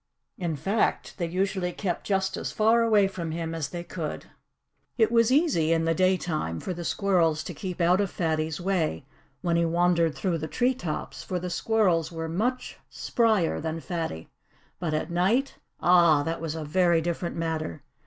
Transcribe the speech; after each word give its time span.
In 0.39 0.55
fact, 0.55 1.19
they 1.19 1.27
usually 1.27 1.71
kept 1.71 2.07
just 2.07 2.35
as 2.35 2.51
far 2.51 2.81
away 2.81 3.07
from 3.07 3.29
him 3.29 3.53
as 3.53 3.69
they 3.69 3.83
could. 3.83 4.25
It 4.97 5.11
was 5.11 5.31
easy, 5.31 5.71
in 5.73 5.85
the 5.85 5.93
daytime, 5.93 6.59
for 6.59 6.73
the 6.73 6.83
squirrels 6.83 7.43
to 7.43 7.53
keep 7.53 7.79
out 7.79 8.01
of 8.01 8.09
Fatty's 8.09 8.59
way, 8.59 9.05
when 9.41 9.57
he 9.57 9.63
wandered 9.63 10.15
through 10.15 10.39
the 10.39 10.47
tree 10.47 10.73
tops, 10.73 11.21
for 11.21 11.37
the 11.39 11.51
squirrels 11.51 12.11
were 12.11 12.27
much 12.27 12.79
sprier 12.91 13.61
than 13.61 13.79
Fatty. 13.79 14.31
But 14.79 14.95
at 14.95 15.11
night 15.11 15.59
ah! 15.79 16.23
that 16.23 16.41
was 16.41 16.55
a 16.55 16.65
very 16.65 16.99
different 17.01 17.35
matter. 17.35 17.83